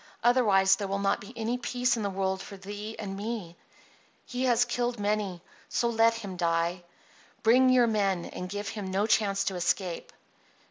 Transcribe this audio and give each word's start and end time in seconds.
"Otherwise 0.23 0.77
there 0.77 0.87
will 0.87 0.97
not 0.97 1.21
be 1.21 1.31
any 1.35 1.59
peace 1.59 1.95
in 1.95 2.01
the 2.01 2.09
world 2.09 2.41
for 2.41 2.57
thee 2.57 2.95
and 2.97 3.15
me. 3.15 3.55
He 4.25 4.45
has 4.45 4.65
killed 4.65 4.99
many. 4.99 5.43
Let 5.83 6.15
him 6.15 6.31
so 6.31 6.37
die. 6.37 6.83
Bring 7.43 7.69
your 7.69 7.85
men, 7.85 8.25
and 8.25 8.49
give 8.49 8.69
him 8.69 8.89
no 8.89 9.05
chance 9.05 9.43
to 9.43 9.55
escape." 9.55 10.11